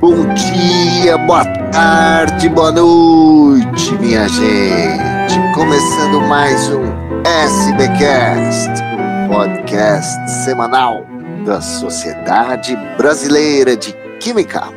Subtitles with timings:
[0.00, 5.52] Bom dia, boa tarde, boa noite, minha gente.
[5.52, 6.84] Começando mais um
[7.24, 11.04] SBcast, um podcast semanal
[11.44, 14.72] da Sociedade Brasileira de Química.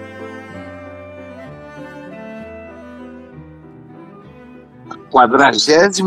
[4.90, 6.02] A 46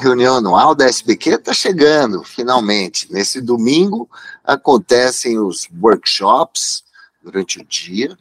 [0.00, 3.12] reunião anual da SBQ está chegando, finalmente.
[3.12, 4.08] Nesse domingo
[4.44, 6.84] acontecem os workshops
[7.20, 8.16] durante o dia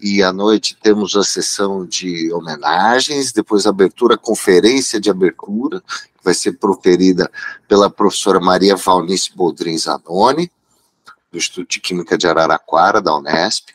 [0.00, 5.80] e à noite temos a sessão de homenagens, depois a abertura, a conferência de abertura,
[5.80, 7.30] que vai ser proferida
[7.68, 10.50] pela professora Maria Valnice Boldrin Zanoni,
[11.30, 13.68] do Instituto de Química de Araraquara, da Unesp,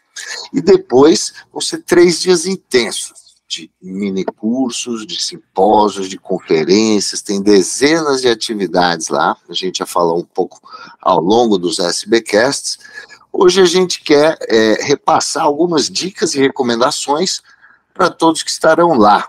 [0.53, 7.41] e depois vão ser três dias intensos, de mini cursos, de simpósios, de conferências, tem
[7.41, 10.59] dezenas de atividades lá, a gente já falou um pouco
[10.99, 12.79] ao longo dos SBcasts,
[13.38, 17.41] Hoje a gente quer é, repassar algumas dicas e recomendações
[17.93, 19.27] para todos que estarão lá.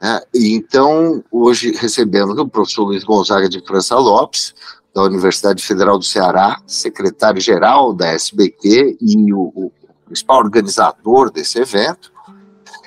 [0.00, 0.20] Né?
[0.34, 4.52] então, hoje recebemos o professor Luiz Gonzaga de França Lopes,
[4.92, 9.72] da Universidade Federal do Ceará, secretário-geral da SBQ e o, o
[10.06, 12.12] principal organizador desse evento,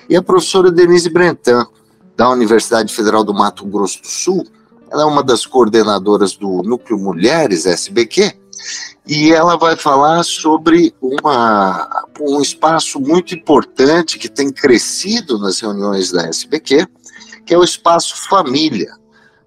[0.10, 1.66] e a professora Denise Brentan,
[2.14, 4.46] da Universidade Federal do Mato Grosso do Sul.
[4.92, 8.44] Ela é uma das coordenadoras do Núcleo Mulheres SBQ
[9.06, 16.12] e ela vai falar sobre uma, um espaço muito importante que tem crescido nas reuniões
[16.12, 16.88] da SBQ,
[17.46, 18.94] que é o espaço família.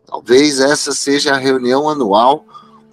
[0.06, 2.44] Talvez essa seja a reunião anual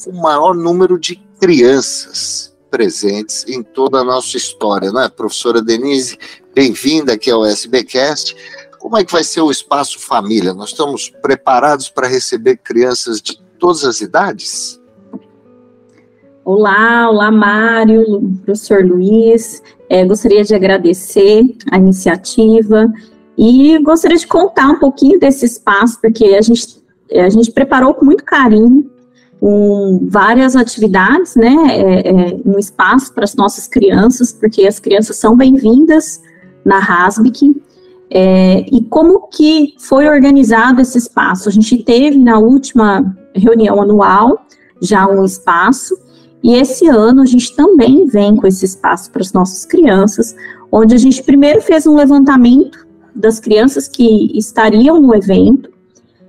[0.04, 5.62] com o maior número de crianças presentes em toda a nossa história, não é, professora
[5.62, 6.18] Denise?
[6.54, 8.36] Bem-vinda aqui ao SBcast.
[8.80, 10.54] Como é que vai ser o espaço família?
[10.54, 14.80] Nós estamos preparados para receber crianças de todas as idades?
[16.46, 19.64] Olá, olá Mário, professor Luiz.
[19.90, 22.88] É, gostaria de agradecer a iniciativa
[23.36, 28.06] e gostaria de contar um pouquinho desse espaço, porque a gente, a gente preparou com
[28.06, 28.88] muito carinho
[29.40, 35.18] com várias atividades, né, é, é, um espaço para as nossas crianças, porque as crianças
[35.18, 36.22] são bem-vindas
[36.64, 37.60] na Rasbic.
[38.12, 41.50] É, e como que foi organizado esse espaço?
[41.50, 44.46] A gente teve na última reunião anual
[44.80, 46.05] já um espaço,
[46.46, 50.36] e esse ano a gente também vem com esse espaço para as nossas crianças,
[50.72, 52.86] onde a gente primeiro fez um levantamento
[53.16, 55.72] das crianças que estariam no evento.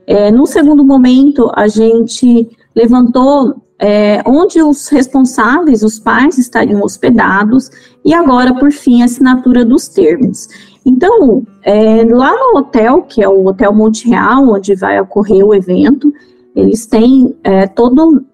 [0.07, 7.69] É, no segundo momento, a gente levantou é, onde os responsáveis, os pais, estariam hospedados,
[8.03, 10.49] e agora, por fim, a assinatura dos termos.
[10.87, 15.55] Então, é, lá no hotel, que é o Hotel Monte Real, onde vai ocorrer o
[15.55, 16.11] evento,
[16.55, 18.25] eles têm é, todo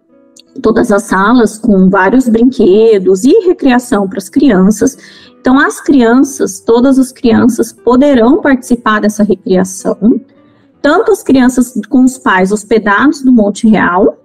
[0.60, 4.96] todas as salas com vários brinquedos e recreação para as crianças.
[5.40, 10.20] Então, as crianças, todas as crianças poderão participar dessa recreação,
[10.80, 14.18] tanto as crianças com os pais hospedados no Monte Real,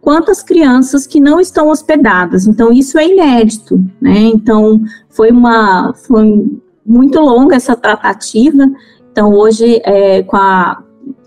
[0.00, 2.46] quanto as crianças que não estão hospedadas.
[2.46, 4.18] Então, isso é inédito, né?
[4.18, 8.70] Então, foi uma, foi muito longa essa tratativa.
[9.10, 10.82] Então, hoje, é, com a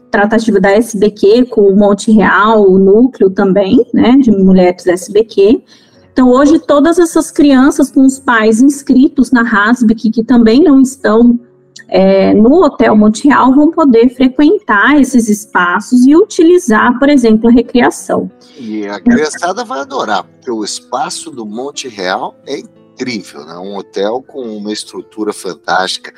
[0.09, 5.63] tratativa da SBQ com o Monte Real, o núcleo também, né, de mulheres SBQ.
[6.11, 11.39] Então, hoje, todas essas crianças com os pais inscritos na RASBIC, que também não estão
[11.87, 17.51] é, no Hotel Monte Real, vão poder frequentar esses espaços e utilizar, por exemplo, a
[17.51, 18.31] recreação.
[18.57, 23.55] E a criançada vai adorar, porque o espaço do Monte Real é incrível, né?
[23.57, 26.11] Um hotel com uma estrutura fantástica.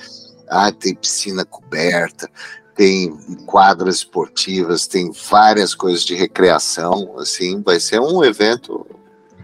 [0.50, 2.30] Ah, tem piscina coberta,
[2.80, 3.14] tem
[3.46, 8.88] quadras esportivas, tem várias coisas de recreação, assim, vai ser um evento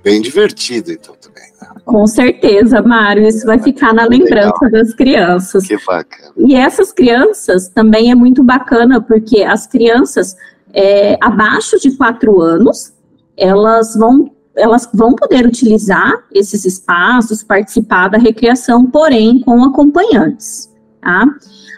[0.02, 1.44] bem divertido, então, também.
[1.62, 1.68] Né?
[1.84, 4.72] Com certeza, Mário, isso vai ficar na lembrança Legal.
[4.72, 5.68] das crianças.
[5.68, 6.32] Que bacana.
[6.38, 10.38] E essas crianças também é muito bacana, porque as crianças
[10.74, 12.94] é, abaixo de quatro anos,
[13.36, 20.74] elas vão elas vão poder utilizar esses espaços, participar da recreação, porém com acompanhantes,
[21.06, 21.26] tá?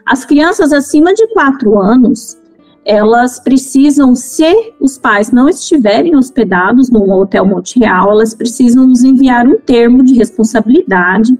[0.05, 2.37] As crianças acima de 4 anos,
[2.85, 9.03] elas precisam, se os pais não estiverem hospedados no Hotel Monte Real, elas precisam nos
[9.03, 11.37] enviar um termo de responsabilidade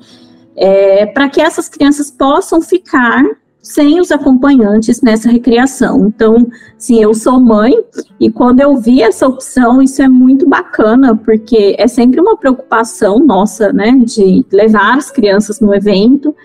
[0.58, 3.24] é, para que essas crianças possam ficar
[3.62, 6.08] sem os acompanhantes nessa recreação.
[6.08, 6.48] Então,
[6.78, 7.74] sim, eu sou mãe
[8.20, 13.20] e quando eu vi essa opção, isso é muito bacana, porque é sempre uma preocupação
[13.20, 16.36] nossa, né, de levar as crianças no evento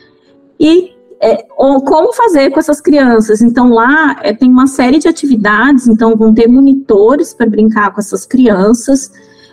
[0.60, 0.91] e
[1.22, 3.40] é, como fazer com essas crianças.
[3.40, 8.00] Então, lá é, tem uma série de atividades, então vão ter monitores para brincar com
[8.00, 9.12] essas crianças.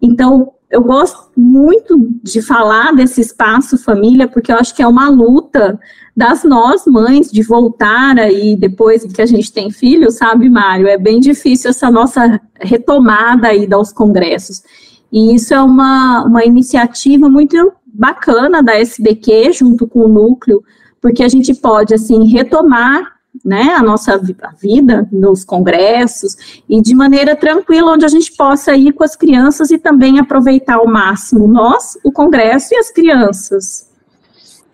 [0.00, 5.08] Então, eu gosto muito de falar desse espaço família, porque eu acho que é uma
[5.08, 5.80] luta
[6.14, 10.86] das nós, mães, de voltar aí depois que a gente tem filho, sabe, Mário?
[10.86, 14.62] É bem difícil essa nossa retomada aí aos congressos.
[15.10, 20.62] E isso é uma, uma iniciativa muito bacana da SBQ, junto com o núcleo,
[21.00, 24.18] porque a gente pode, assim, retomar né, a nossa
[24.60, 29.70] vida nos congressos e de maneira tranquila, onde a gente possa ir com as crianças
[29.70, 33.88] e também aproveitar ao máximo nós, o congresso e as crianças.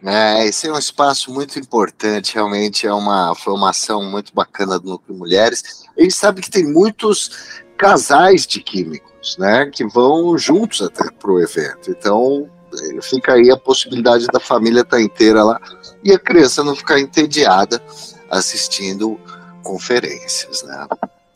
[0.06, 5.16] É, esse é um espaço muito importante, realmente é uma formação muito bacana do Núcleo
[5.16, 5.84] Mulheres.
[5.96, 11.32] A gente sabe que tem muitos casais de químicos, né, que vão juntos até para
[11.32, 11.90] o evento.
[11.90, 12.50] Então,
[13.02, 15.60] fica aí a possibilidade da família estar tá inteira lá
[16.02, 17.80] e a criança não ficar entediada
[18.34, 19.18] assistindo
[19.62, 20.86] conferências, né?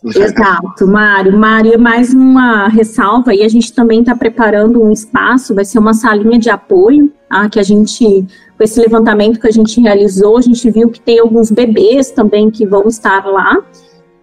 [0.04, 1.36] Exato, Mário.
[1.36, 5.92] Mário, mais uma ressalva, e a gente também está preparando um espaço, vai ser uma
[5.92, 7.48] salinha de apoio, tá?
[7.48, 11.18] que a gente, com esse levantamento que a gente realizou, a gente viu que tem
[11.18, 13.56] alguns bebês também que vão estar lá,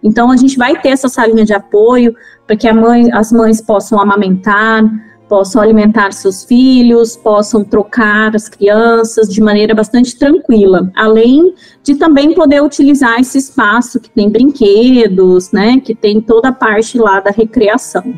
[0.02, 2.14] então a gente vai ter essa salinha de apoio
[2.46, 4.82] para que mãe, as mães possam amamentar,
[5.28, 12.34] possam alimentar seus filhos, possam trocar as crianças de maneira bastante tranquila, além de também
[12.34, 17.30] poder utilizar esse espaço que tem brinquedos, né, que tem toda a parte lá da
[17.30, 18.14] recreação.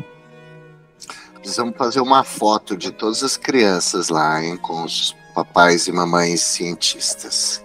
[1.35, 6.41] Precisamos fazer uma foto de todas as crianças lá, hein, com os papais e mamães
[6.41, 7.63] cientistas.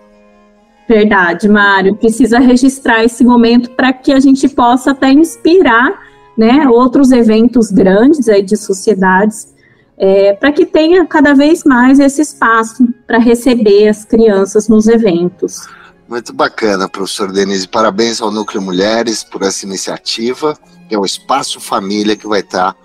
[0.88, 1.96] Verdade, Mário.
[1.96, 6.03] Precisa registrar esse momento para que a gente possa até inspirar
[6.36, 9.54] né, outros eventos grandes aí de sociedades,
[9.96, 15.66] é, para que tenha cada vez mais esse espaço para receber as crianças nos eventos.
[16.08, 17.66] Muito bacana, professor Denise.
[17.66, 20.58] Parabéns ao Núcleo Mulheres por essa iniciativa,
[20.88, 22.76] que é o Espaço Família que vai estar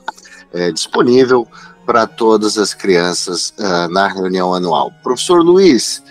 [0.54, 1.48] é, disponível
[1.90, 4.92] para todas as crianças uh, na reunião anual.
[5.02, 6.04] Professor Luiz,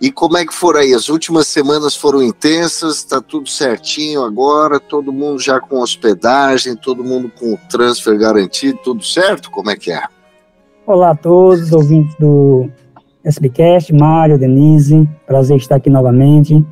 [0.00, 0.92] e como é que foram aí?
[0.92, 7.04] As últimas semanas foram intensas, está tudo certinho agora, todo mundo já com hospedagem, todo
[7.04, 9.50] mundo com o transfer garantido, tudo certo?
[9.50, 10.02] Como é que é?
[10.86, 12.68] Olá a todos, ouvintes do
[13.24, 16.64] SBcast, Mário, Denise, prazer estar aqui novamente.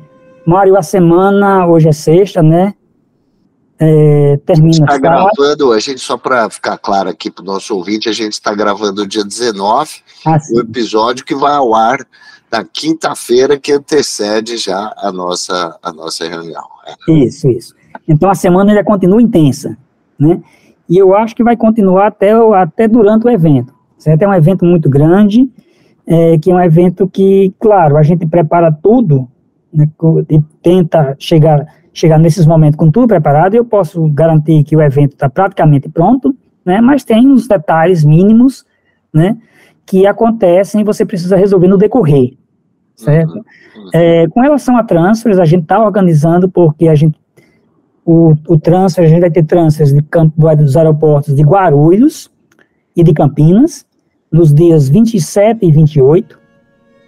[0.45, 2.73] Mário, a semana, hoje é sexta, né?
[3.79, 4.85] É, termina.
[4.85, 8.33] Está gravando, a gente, só para ficar claro aqui para o nosso ouvinte, a gente
[8.33, 9.89] está gravando dia 19,
[10.25, 12.05] ah, o episódio que vai ao ar
[12.53, 16.63] na quinta-feira que antecede já a nossa, a nossa reunião.
[16.85, 17.11] É.
[17.11, 17.73] Isso, isso.
[18.07, 19.75] Então a semana ainda continua intensa,
[20.19, 20.39] né?
[20.87, 23.73] E eu acho que vai continuar até, até durante o evento.
[23.97, 24.21] Certo?
[24.21, 25.49] É um evento muito grande,
[26.05, 29.27] é, que é um evento que, claro, a gente prepara tudo
[29.73, 29.89] né,
[30.29, 33.55] e tenta chegar, chegar nesses momentos com tudo preparado.
[33.55, 36.79] Eu posso garantir que o evento está praticamente pronto, né?
[36.81, 38.63] Mas tem os detalhes mínimos,
[39.11, 39.37] né?
[39.87, 42.37] Que acontecem e você precisa resolver no decorrer
[42.95, 43.35] certo?
[43.35, 43.43] Uhum.
[43.93, 47.19] É, com relação a transfers, a gente está organizando porque a gente,
[48.05, 52.31] o, o transfer, a gente vai ter transfers de campo, dos aeroportos de Guarulhos
[52.95, 53.85] e de Campinas,
[54.31, 56.39] nos dias 27 e 28,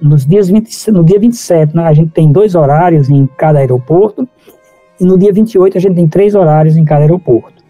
[0.02, 4.28] nos dias 20, no dia 27, né, a gente tem dois horários em cada aeroporto,
[5.00, 7.64] e no dia 28 a gente tem três horários em cada aeroporto.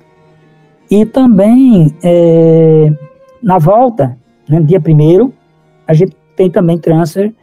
[0.89, 2.93] E também, é,
[3.41, 5.31] na volta, né, dia 1
[5.87, 7.33] a gente tem também transfer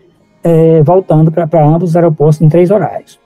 [0.43, 3.21] é, voltando para ambos os aeroportos em três horários.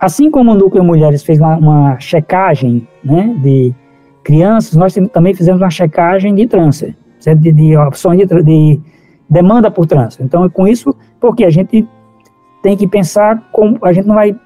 [0.00, 3.74] Assim como o Núcleo Mulheres fez uma, uma checagem né, de
[4.22, 6.94] crianças, nós também fizemos uma checagem de transfer,
[7.36, 8.80] de, de, opções de, de,
[9.28, 10.24] demanda por transfer.
[10.24, 11.86] Então, com isso, porque a gente
[12.62, 14.36] tem que pensar como a gente não vai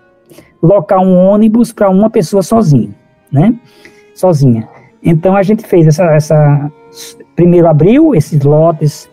[0.63, 2.91] locar um ônibus para uma pessoa sozinha,
[3.31, 3.55] né?
[4.15, 4.69] Sozinha.
[5.03, 6.73] Então, a gente fez essa, essa
[7.35, 9.11] primeiro abriu esses lotes?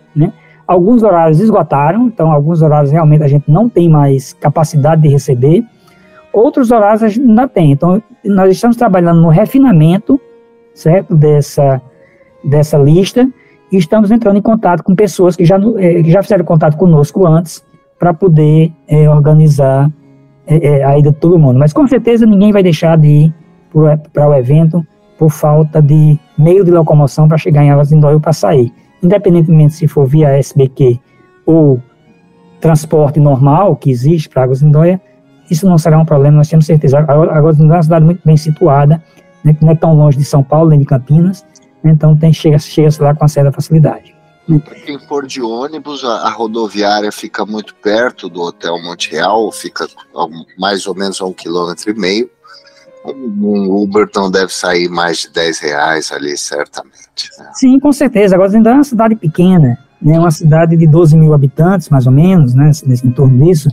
[0.70, 5.66] Alguns horários esgotaram, então alguns horários realmente a gente não tem mais capacidade de receber.
[6.32, 7.72] Outros horários a gente ainda tem.
[7.72, 10.22] Então nós estamos trabalhando no refinamento,
[10.76, 11.82] certo, dessa
[12.44, 13.28] dessa lista
[13.72, 17.26] e estamos entrando em contato com pessoas que já, eh, que já fizeram contato conosco
[17.26, 17.66] antes
[17.98, 19.92] para poder é, organizar
[20.46, 21.58] é, a ida de todo mundo.
[21.58, 23.34] Mas com certeza ninguém vai deixar de ir
[24.14, 24.86] para o evento
[25.18, 29.88] por falta de meio de locomoção para chegar em Águas Indóio para sair independentemente se
[29.88, 31.00] for via SBQ
[31.46, 31.82] ou
[32.60, 35.01] transporte normal que existe para Águas Lindóia,
[35.50, 37.00] isso não será um problema, nós temos certeza.
[37.00, 39.03] Águas Lindóia é uma cidade muito bem situada,
[39.44, 41.46] né, que não é tão longe de São Paulo nem de Campinas,
[41.84, 44.15] então tem, chega, chega lá com certa facilidade.
[44.84, 49.88] Quem for de ônibus, a, a, rodoviária fica muito perto do Hotel Monte Real, fica
[50.58, 52.29] mais ou menos a um quilômetro e meio.
[53.12, 57.30] Um, Uber não deve sair mais de 10 reais ali, certamente.
[57.38, 57.50] Né?
[57.54, 58.36] Sim, com certeza.
[58.36, 62.12] Agora, ainda é uma cidade pequena, né, uma cidade de 12 mil habitantes, mais ou
[62.12, 63.70] menos, né, nesse, em torno disso,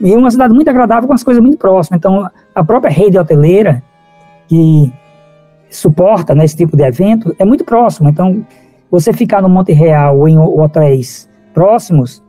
[0.00, 1.98] e uma cidade muito agradável com as coisas muito próximas.
[1.98, 3.82] Então, a própria rede hoteleira,
[4.46, 4.92] que
[5.70, 8.08] suporta né, esse tipo de evento, é muito próximo.
[8.08, 8.44] Então,
[8.90, 12.22] você ficar no Monte Real ou em hotéis próximos,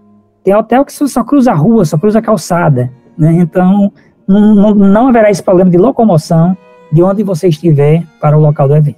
[0.43, 2.91] tem hotel que só cruza a rua, só cruza a calçada.
[3.17, 3.33] Né?
[3.33, 3.91] Então,
[4.27, 6.57] não, haverá esse problema de locomoção
[6.91, 8.97] de onde você estiver para o local do evento.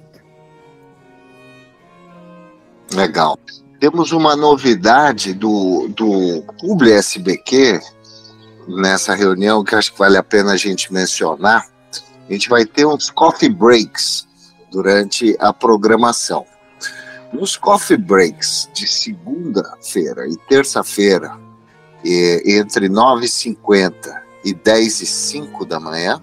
[2.94, 3.38] Legal.
[3.78, 6.44] Temos uma novidade do, do
[6.84, 7.80] SBQ
[8.66, 11.66] nessa reunião que acho que vale a pena a gente mencionar.
[12.28, 14.26] A gente vai ter uns coffee breaks
[14.70, 16.44] durante a programação.
[17.32, 21.36] Nos coffee breaks de segunda-feira e terça-feira,
[22.04, 26.20] entre 9h50 e 10 e 5 da manhã,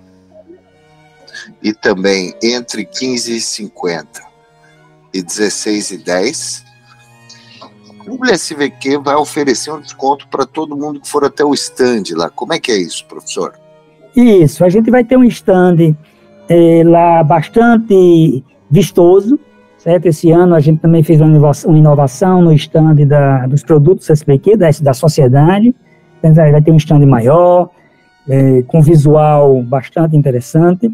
[1.61, 4.21] e também entre 15 e 50
[5.13, 6.65] e 16 e 10,
[8.07, 12.29] o SVQ vai oferecer um desconto para todo mundo que for até o stand lá.
[12.29, 13.53] Como é que é isso, professor?
[14.15, 15.95] Isso, a gente vai ter um stand
[16.47, 19.39] é, lá bastante vistoso,
[19.77, 20.05] certo?
[20.05, 24.69] Esse ano a gente também fez uma inovação, no stand da, dos produtos SBQ, da,
[24.81, 25.75] da sociedade,
[26.19, 27.69] então, vai ter um stand maior,
[28.29, 30.91] é, com visual bastante interessante,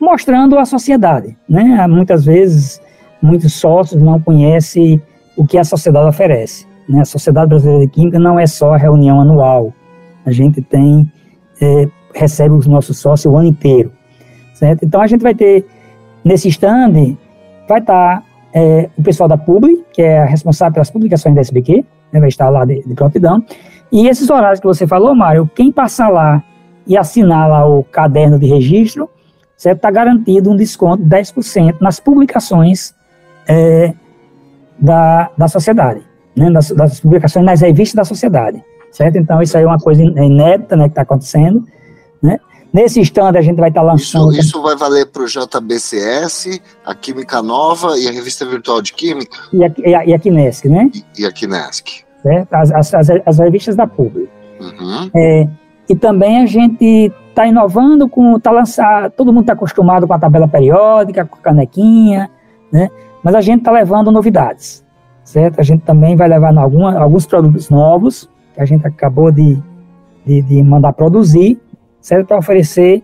[0.00, 1.36] mostrando a sociedade.
[1.48, 1.86] Né?
[1.86, 2.80] Muitas vezes,
[3.20, 5.00] muitos sócios não conhecem
[5.36, 6.66] o que a sociedade oferece.
[6.88, 7.00] Né?
[7.00, 9.72] A Sociedade Brasileira de Química não é só a reunião anual.
[10.26, 11.10] A gente tem,
[11.60, 13.92] é, recebe os nossos sócios o ano inteiro.
[14.54, 14.84] Certo?
[14.84, 15.66] Então, a gente vai ter,
[16.24, 17.16] nesse stand,
[17.68, 22.20] vai estar é, o pessoal da Publi, que é responsável pelas publicações da SBQ, né?
[22.20, 23.42] vai estar lá de, de prontidão,
[23.92, 26.42] e esses horários que você falou, Mário, quem passar lá
[26.86, 29.08] e assinar lá o caderno de registro,
[29.54, 29.76] certo?
[29.76, 32.94] Está garantido um desconto de 10% nas publicações
[33.46, 33.92] é,
[34.78, 36.02] da, da sociedade,
[36.34, 36.50] né?
[36.50, 39.18] Das, das, publicações nas revistas da sociedade, certo?
[39.18, 41.62] Então, isso aí é uma coisa inédita, né, que está acontecendo,
[42.22, 42.40] né?
[42.72, 44.32] Nesse stand a gente vai estar tá lançando.
[44.32, 48.94] Isso, isso vai valer para o JBCS, a Química Nova e a Revista Virtual de
[48.94, 49.36] Química?
[49.52, 50.90] E a, e a, e a Kinesc, né?
[50.94, 52.46] E, e a Kinesc né?
[52.50, 54.28] as, as, as, revistas da Publi.
[54.60, 55.10] Uhum.
[55.14, 55.48] É,
[55.88, 60.18] e também a gente está inovando com, tá lançando, todo mundo está acostumado com a
[60.18, 62.30] tabela periódica, com a canequinha,
[62.70, 62.90] né?
[63.22, 64.84] Mas a gente está levando novidades,
[65.24, 65.60] certo?
[65.60, 69.58] A gente também vai levar alguma, alguns produtos novos que a gente acabou de,
[70.26, 71.60] de, de mandar produzir,
[72.00, 72.28] certo?
[72.28, 73.02] Para oferecer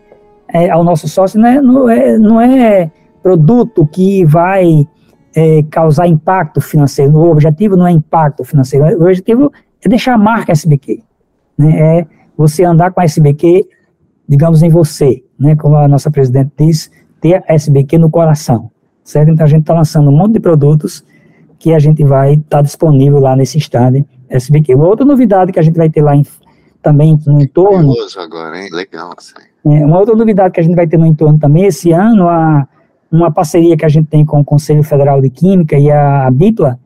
[0.52, 1.60] é, ao nosso sócio, né?
[1.60, 2.90] não, é, não é
[3.22, 4.87] produto que vai
[5.35, 7.12] é, causar impacto financeiro.
[7.12, 9.52] O objetivo não é impacto financeiro, o objetivo
[9.85, 11.02] é deixar a marca SBQ.
[11.56, 11.99] Né?
[11.99, 12.06] É
[12.37, 13.66] você andar com a SBQ,
[14.28, 15.56] digamos, em você, né?
[15.56, 18.70] como a nossa presidente diz, ter a SBQ no coração.
[19.04, 19.30] Certo?
[19.30, 21.04] Então a gente está lançando um monte de produtos
[21.58, 24.75] que a gente vai estar tá disponível lá nesse stand SBQ.
[24.75, 26.25] Uma outra novidade que a gente vai ter lá em,
[26.82, 27.94] também no entorno.
[28.18, 28.68] agora, hein?
[28.70, 29.14] Legal.
[29.64, 32.68] É, uma outra novidade que a gente vai ter no entorno também esse ano, a
[33.10, 36.78] uma parceria que a gente tem com o Conselho Federal de Química e a BIPLA,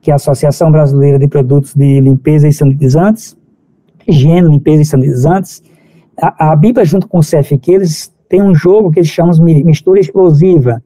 [0.00, 3.36] que é a Associação Brasileira de Produtos de Limpeza e Sanitizantes,
[4.06, 5.62] higiene, limpeza e sanitizantes,
[6.20, 9.64] a, a BIPLA junto com o CFQ, eles têm um jogo que eles chamam de
[9.64, 10.82] mistura explosiva,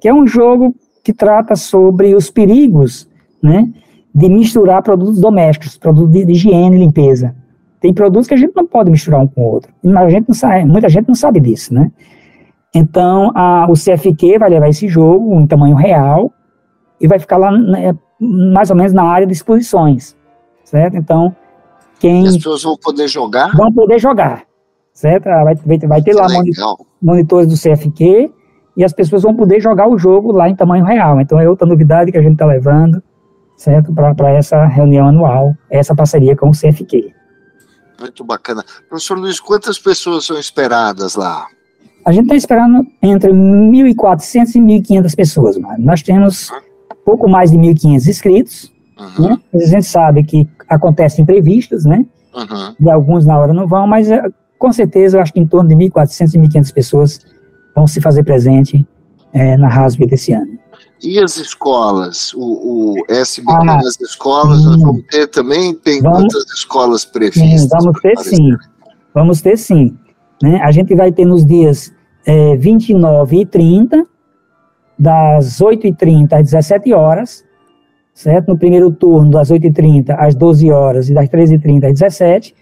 [0.00, 3.08] que é um jogo que trata sobre os perigos,
[3.42, 3.68] né,
[4.14, 7.34] de misturar produtos domésticos, produtos de, de higiene e limpeza.
[7.80, 9.70] Tem produtos que a gente não pode misturar um com o outro.
[9.84, 11.92] A gente não sabe, muita gente não sabe disso, né?
[12.78, 16.30] Então, a, o CFQ vai levar esse jogo em tamanho real
[17.00, 20.14] e vai ficar lá né, mais ou menos na área de exposições,
[20.62, 20.94] certo?
[20.94, 21.34] Então,
[21.98, 22.24] quem...
[22.24, 23.56] E as pessoas vão poder jogar?
[23.56, 24.44] Vão poder jogar,
[24.92, 25.26] certo?
[25.26, 26.76] Ah, vai, vai, vai ter que lá legal.
[27.00, 28.30] monitores do CFQ
[28.76, 31.18] e as pessoas vão poder jogar o jogo lá em tamanho real.
[31.18, 33.02] Então, é outra novidade que a gente está levando,
[33.56, 33.90] certo?
[33.94, 37.10] Para essa reunião anual, essa parceria com o CFQ.
[37.98, 38.62] Muito bacana.
[38.86, 41.46] Professor Luiz, quantas pessoas são esperadas lá?
[42.06, 45.58] A gente está esperando entre 1.400 e 1.500 pessoas.
[45.58, 45.76] Mano.
[45.80, 46.52] Nós temos
[47.04, 48.72] pouco mais de 1.500 inscritos.
[48.96, 49.30] Uhum.
[49.30, 49.38] Né?
[49.54, 52.06] A gente sabe que acontecem imprevistos, né?
[52.32, 52.74] Uhum.
[52.80, 54.22] E alguns na hora não vão, mas eh,
[54.56, 57.20] com certeza eu acho que em torno de 1.400 e 1.500 pessoas
[57.74, 58.86] vão se fazer presente
[59.32, 60.58] é, na RASB desse ano.
[61.02, 62.32] E as escolas?
[62.34, 64.64] O, o SBQ ah, nas escolas, sim.
[64.64, 65.74] nós vamos ter também?
[65.74, 67.60] Tem vamos, quantas escolas previstas?
[67.62, 68.56] Sim, vamos ter sim.
[69.12, 69.98] Vamos ter sim.
[70.42, 70.60] Né?
[70.62, 71.92] A gente vai ter nos dias
[72.26, 74.06] é, 29 e 30,
[74.98, 77.44] das 8h30 às 17 horas,
[78.12, 78.48] certo?
[78.48, 82.54] No primeiro turno, das 8h30 às 12 horas e das 13h30 às 17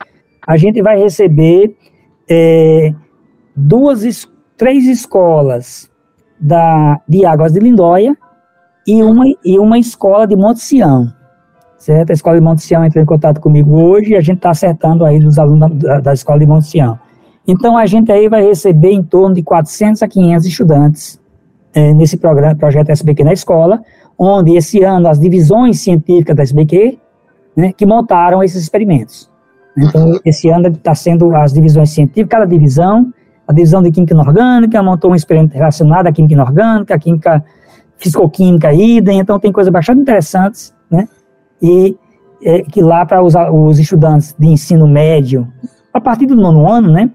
[0.46, 1.74] a gente vai receber
[2.28, 2.94] é,
[3.56, 5.90] duas, três escolas
[6.38, 8.16] da, de Águas de Lindóia
[8.86, 11.10] e uma, e uma escola de Monte Sião,
[11.78, 12.10] certo?
[12.10, 15.04] A escola de Monte Sião entrou em contato comigo hoje e a gente está acertando
[15.04, 16.98] aí os alunos da, da, escola de Monte Sião.
[17.46, 21.20] Então, a gente aí vai receber em torno de 400 a 500 estudantes
[21.74, 23.82] é, nesse programa, projeto SBQ na escola,
[24.18, 26.98] onde esse ano as divisões científicas da SBQ,
[27.56, 29.30] né, que montaram esses experimentos.
[29.76, 33.12] Então, esse ano está sendo as divisões científicas, cada divisão,
[33.46, 37.44] a divisão de Química Inorgânica montou um experimento relacionado à Química Inorgânica, a Química
[37.98, 41.08] Fisicoquímica idem, então tem coisas bastante interessantes, né?
[41.60, 41.96] E
[42.42, 45.46] é, que lá para os, os estudantes de ensino médio,
[45.92, 47.10] a partir do nono ano, né?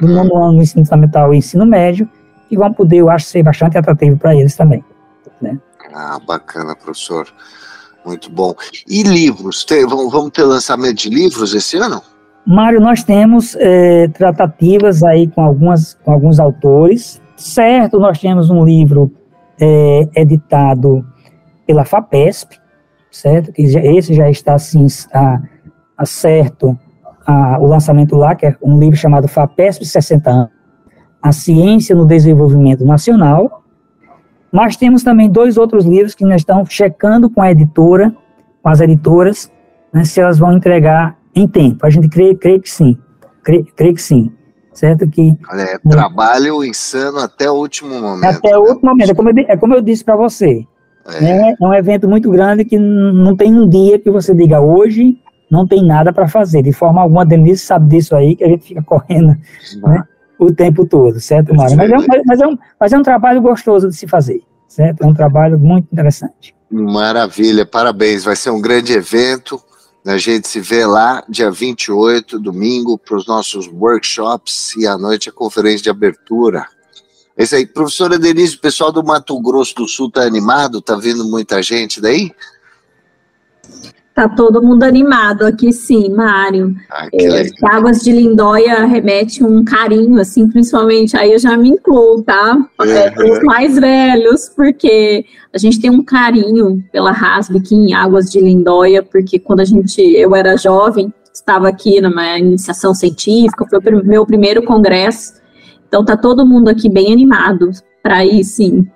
[0.00, 0.14] Do uhum.
[0.14, 2.08] nono ano no ensino fundamental e ensino médio,
[2.48, 4.84] que vão poder, eu acho, ser bastante atrativo para eles também.
[5.40, 5.58] Né?
[5.92, 7.26] Ah, bacana, professor.
[8.04, 8.54] Muito bom.
[8.88, 9.64] E livros?
[9.64, 12.02] Tem, vamos ter lançamento de livros esse ano?
[12.46, 17.20] Mário, nós temos é, tratativas aí com, algumas, com alguns autores.
[17.36, 19.10] Certo, nós temos um livro
[19.58, 21.04] é, editado
[21.66, 22.58] pela FAPESP,
[23.10, 23.52] certo?
[23.52, 25.40] Que já, esse já está assim, a,
[25.96, 26.78] a certo
[27.26, 30.50] a, o lançamento lá, que é um livro chamado FAPESP 60 anos,
[31.22, 33.62] a ciência no desenvolvimento nacional.
[34.52, 38.14] Nós temos também dois outros livros que nós estamos checando com a editora,
[38.62, 39.50] com as editoras,
[39.92, 41.86] né, se elas vão entregar em tempo.
[41.86, 42.96] A gente crê, crê que sim,
[43.42, 44.30] crê, crê que sim.
[44.72, 45.36] Certo que...
[45.52, 48.24] Olha, é trabalho insano até o último momento.
[48.24, 48.56] Até né?
[48.56, 50.66] o último momento, é como eu, é como eu disse para você.
[51.06, 51.20] É.
[51.20, 55.16] Né, é um evento muito grande que não tem um dia que você diga hoje
[55.54, 56.62] não tem nada para fazer.
[56.62, 59.36] De forma alguma, a Denise sabe disso aí, que a gente fica correndo
[59.76, 60.04] né,
[60.38, 61.76] o tempo todo, certo, Mário?
[61.76, 65.02] Mas é, um, mas, é um, mas é um trabalho gostoso de se fazer, certo?
[65.02, 66.54] É um trabalho muito interessante.
[66.70, 68.24] Maravilha, parabéns.
[68.24, 69.62] Vai ser um grande evento.
[70.04, 75.28] A gente se vê lá dia 28, domingo, para os nossos workshops e à noite
[75.28, 76.66] a conferência de abertura.
[77.36, 77.66] É isso aí.
[77.66, 80.78] Professora Denise, o pessoal do Mato Grosso do Sul está animado?
[80.78, 82.30] Está vindo muita gente daí?
[84.14, 86.76] Tá todo mundo animado aqui, sim, Mário.
[86.88, 92.22] Ah, é, Águas de Lindóia remete um carinho, assim, principalmente, aí eu já me incluo,
[92.22, 92.56] tá?
[92.80, 98.30] É, os mais velhos, porque a gente tem um carinho pela Rasb aqui em Águas
[98.30, 103.94] de Lindóia, porque quando a gente, eu era jovem, estava aqui numa iniciação científica, foi
[103.94, 105.34] o meu primeiro congresso,
[105.88, 108.86] então tá todo mundo aqui bem animado para ir, sim.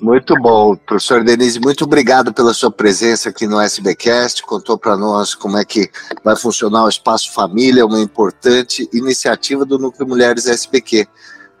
[0.00, 5.34] Muito bom, professor Denise, muito obrigado pela sua presença aqui no SBcast, contou para nós
[5.34, 5.90] como é que
[6.24, 11.06] vai funcionar o Espaço Família, uma importante iniciativa do Núcleo Mulheres SBQ.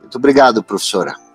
[0.00, 1.25] Muito obrigado, professora.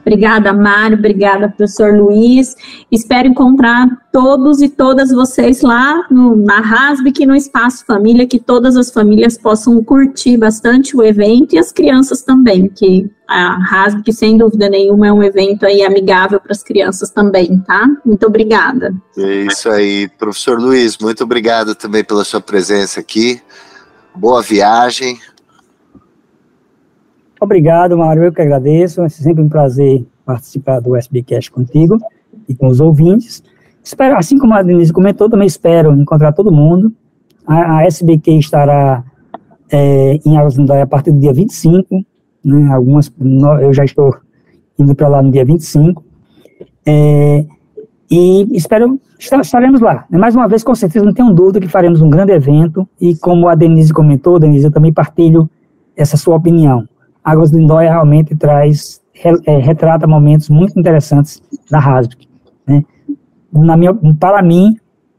[0.00, 0.98] Obrigada, Mário.
[0.98, 2.56] Obrigada, professor Luiz.
[2.90, 8.76] Espero encontrar todos e todas vocês lá no, na Rasbic, no Espaço Família, que todas
[8.76, 14.36] as famílias possam curtir bastante o evento e as crianças também, que a Rasbic, sem
[14.36, 17.86] dúvida nenhuma, é um evento aí amigável para as crianças também, tá?
[18.04, 18.92] Muito obrigada.
[19.16, 20.08] É isso aí.
[20.18, 23.40] Professor Luiz, muito obrigado também pela sua presença aqui.
[24.12, 25.20] Boa viagem,
[27.40, 29.02] Obrigado, Mário, eu que agradeço.
[29.02, 31.98] É sempre um prazer participar do SBcast contigo
[32.46, 33.42] e com os ouvintes.
[33.82, 36.92] Espero, assim como a Denise comentou, também espero encontrar todo mundo.
[37.46, 39.02] A, a SBQ estará
[39.72, 42.04] é, em Arlesindóia a partir do dia 25,
[42.44, 43.10] né, algumas,
[43.62, 44.14] eu já estou
[44.78, 46.04] indo para lá no dia 25,
[46.84, 47.46] é,
[48.10, 50.04] e espero, estaremos lá.
[50.10, 53.48] Mais uma vez, com certeza, não tenho dúvida que faremos um grande evento, e como
[53.48, 55.48] a Denise comentou, Denise, eu também partilho
[55.96, 56.86] essa sua opinião.
[57.24, 59.00] Águas do Lindóia realmente traz,
[59.46, 62.28] é, retrata momentos muito interessantes da Hasbik.
[62.66, 62.84] Né?
[63.52, 64.76] Na minha, para mim,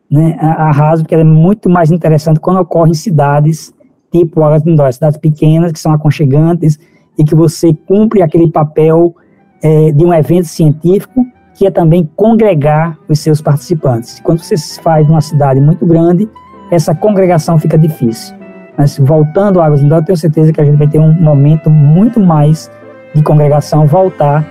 [0.10, 3.74] né, a, a é muito mais interessante quando ocorre em cidades
[4.12, 6.78] tipo Águas do Lindóia, cidades pequenas que são aconchegantes
[7.18, 9.16] e que você cumpre aquele papel
[9.64, 14.20] é, de um evento científico que é também congregar os seus participantes.
[14.22, 16.28] Quando você faz uma cidade muito grande,
[16.72, 18.41] essa congregação fica difícil.
[18.82, 22.20] Mas voltando à Águas eu tenho certeza que a gente vai ter um momento muito
[22.20, 22.68] mais
[23.14, 24.44] de congregação voltar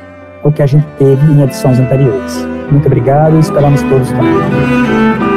[0.45, 2.47] ao que a gente teve em edições anteriores.
[2.71, 5.30] Muito obrigado e esperamos todos também.